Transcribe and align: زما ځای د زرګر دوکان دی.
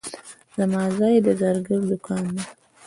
زما 0.57 0.83
ځای 0.97 1.15
د 1.25 1.27
زرګر 1.39 1.79
دوکان 1.89 2.23
دی. 2.33 2.43